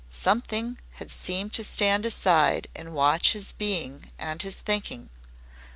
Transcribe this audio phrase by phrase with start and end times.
[0.09, 5.11] Something had seemed to stand aside and watch his being and his thinking.